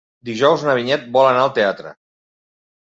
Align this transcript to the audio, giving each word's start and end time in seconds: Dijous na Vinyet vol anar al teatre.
Dijous 0.29 0.63
na 0.69 0.75
Vinyet 0.79 1.05
vol 1.19 1.31
anar 1.33 1.45
al 1.45 1.55
teatre. 1.61 1.97